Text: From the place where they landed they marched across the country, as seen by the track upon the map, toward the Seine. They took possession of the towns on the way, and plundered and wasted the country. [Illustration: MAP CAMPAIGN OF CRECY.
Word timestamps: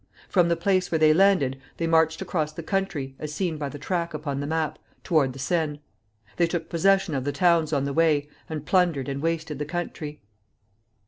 From 0.29 0.47
the 0.49 0.55
place 0.55 0.91
where 0.91 0.97
they 0.97 1.13
landed 1.13 1.61
they 1.77 1.85
marched 1.85 2.23
across 2.23 2.51
the 2.51 2.63
country, 2.63 3.13
as 3.19 3.31
seen 3.35 3.59
by 3.59 3.69
the 3.69 3.77
track 3.77 4.15
upon 4.15 4.39
the 4.39 4.47
map, 4.47 4.79
toward 5.03 5.31
the 5.31 5.37
Seine. 5.37 5.79
They 6.37 6.47
took 6.47 6.69
possession 6.69 7.13
of 7.13 7.23
the 7.23 7.31
towns 7.31 7.71
on 7.71 7.83
the 7.85 7.93
way, 7.93 8.27
and 8.49 8.65
plundered 8.65 9.07
and 9.07 9.21
wasted 9.21 9.59
the 9.59 9.65
country. 9.65 10.07
[Illustration: 10.07 10.21
MAP 10.21 10.21
CAMPAIGN 10.23 10.79
OF 10.81 10.87
CRECY. 10.87 10.97